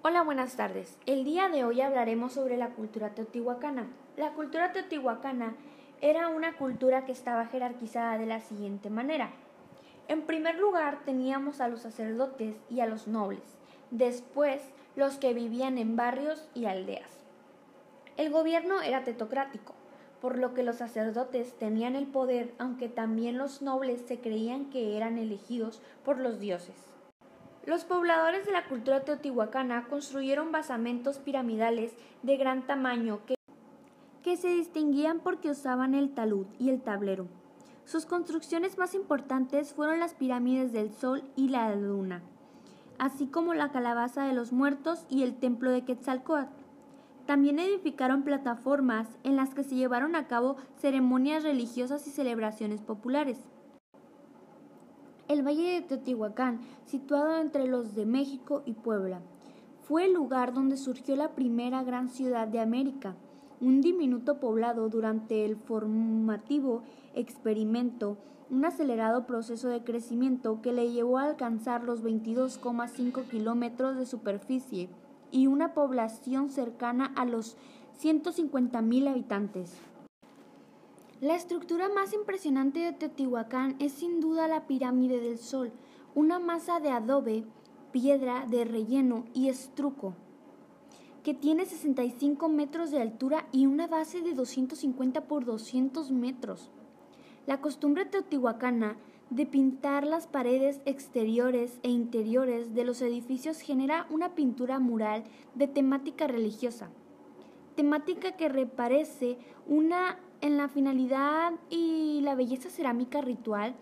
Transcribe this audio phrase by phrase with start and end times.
[0.00, 0.96] Hola, buenas tardes.
[1.06, 3.88] El día de hoy hablaremos sobre la cultura teotihuacana.
[4.16, 5.56] La cultura teotihuacana
[6.00, 9.32] era una cultura que estaba jerarquizada de la siguiente manera.
[10.06, 13.42] En primer lugar teníamos a los sacerdotes y a los nobles,
[13.90, 14.62] después
[14.94, 17.10] los que vivían en barrios y aldeas.
[18.16, 19.74] El gobierno era tetocrático,
[20.20, 24.96] por lo que los sacerdotes tenían el poder, aunque también los nobles se creían que
[24.96, 26.88] eran elegidos por los dioses.
[27.66, 33.34] Los pobladores de la cultura teotihuacana construyeron basamentos piramidales de gran tamaño que,
[34.22, 37.26] que, se distinguían porque usaban el talud y el tablero.
[37.84, 42.22] Sus construcciones más importantes fueron las pirámides del Sol y la Luna,
[42.98, 46.52] así como la calabaza de los muertos y el templo de Quetzalcoatl.
[47.26, 53.38] También edificaron plataformas en las que se llevaron a cabo ceremonias religiosas y celebraciones populares.
[55.28, 59.20] El Valle de Teotihuacán, situado entre los de México y Puebla,
[59.82, 63.14] fue el lugar donde surgió la primera gran ciudad de América,
[63.60, 66.82] un diminuto poblado durante el formativo
[67.14, 68.16] experimento,
[68.50, 74.88] un acelerado proceso de crecimiento que le llevó a alcanzar los 22,5 kilómetros de superficie
[75.30, 77.58] y una población cercana a los
[78.00, 79.76] 150.000 habitantes.
[81.20, 85.72] La estructura más impresionante de Teotihuacán es sin duda la pirámide del Sol,
[86.14, 87.42] una masa de adobe,
[87.90, 90.14] piedra de relleno y estruco,
[91.24, 96.70] que tiene 65 metros de altura y una base de 250 por 200 metros.
[97.48, 98.96] La costumbre teotihuacana
[99.30, 105.24] de pintar las paredes exteriores e interiores de los edificios genera una pintura mural
[105.56, 106.90] de temática religiosa,
[107.74, 113.74] temática que reparece una en la finalidad y la belleza cerámica ritual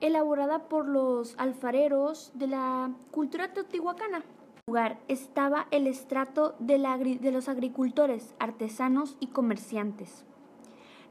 [0.00, 4.24] elaborada por los alfareros de la cultura teotihuacana.
[4.66, 6.78] Lugar estaba el estrato de,
[7.20, 10.24] de los agricultores, artesanos y comerciantes.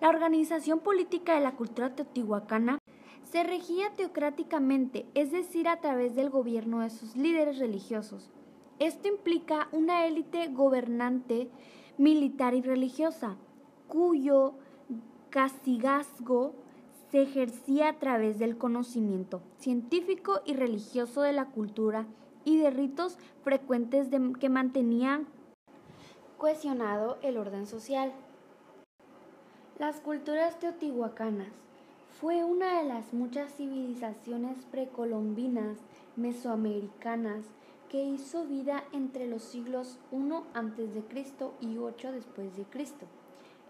[0.02, 2.80] La organización política de la cultura teotihuacana
[3.24, 8.30] se regía teocráticamente, es decir, a través del gobierno de sus líderes religiosos.
[8.80, 11.50] Esto implica una élite gobernante,
[11.98, 13.38] militar y religiosa,
[13.88, 14.56] cuyo
[15.32, 16.54] castigazgo
[17.10, 22.06] se ejercía a través del conocimiento científico y religioso de la cultura
[22.44, 24.10] y de ritos frecuentes
[24.40, 25.28] que mantenían
[26.38, 28.12] cohesionado el orden social.
[29.80, 31.54] Las culturas teotihuacanas
[32.20, 35.78] fue una de las muchas civilizaciones precolombinas
[36.18, 37.46] mesoamericanas
[37.90, 41.46] que hizo vida entre los siglos I a.C.
[41.62, 43.06] y 8 después de Cristo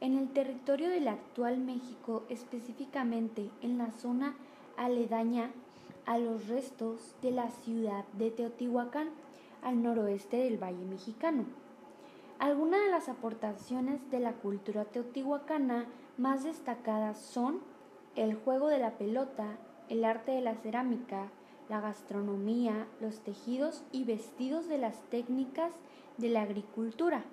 [0.01, 4.35] en el territorio del actual México, específicamente en la zona
[4.75, 5.51] aledaña
[6.07, 9.09] a los restos de la ciudad de Teotihuacán,
[9.61, 11.45] al noroeste del Valle Mexicano.
[12.39, 15.85] Algunas de las aportaciones de la cultura teotihuacana
[16.17, 17.59] más destacadas son
[18.15, 19.57] el juego de la pelota,
[19.89, 21.29] el arte de la cerámica,
[21.69, 25.73] la gastronomía, los tejidos y vestidos de las técnicas
[26.17, 27.23] de la agricultura.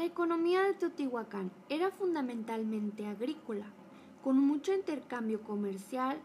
[0.00, 3.66] La economía de Teotihuacán era fundamentalmente agrícola,
[4.24, 6.16] con mucho intercambio comercial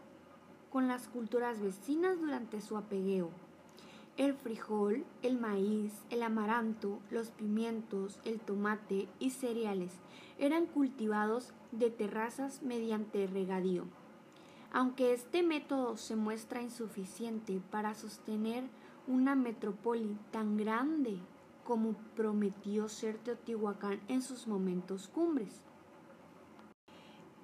[0.70, 3.28] con las culturas vecinas durante su apegueo.
[4.16, 9.92] El frijol, el maíz, el amaranto, los pimientos, el tomate y cereales
[10.38, 13.84] eran cultivados de terrazas mediante regadío.
[14.72, 18.64] Aunque este método se muestra insuficiente para sostener
[19.06, 21.20] una metrópoli tan grande
[21.66, 25.62] como prometió ser Teotihuacán en sus momentos cumbres.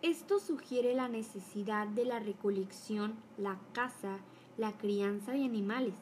[0.00, 4.18] Esto sugiere la necesidad de la recolección, la caza,
[4.56, 5.94] la crianza de animales,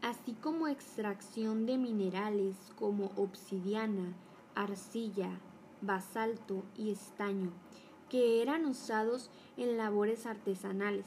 [0.00, 4.14] así como extracción de minerales como obsidiana,
[4.54, 5.38] arcilla,
[5.82, 7.52] basalto y estaño,
[8.08, 11.06] que eran usados en labores artesanales,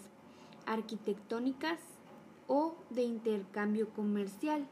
[0.67, 1.79] arquitectónicas
[2.47, 4.67] o de intercambio comercial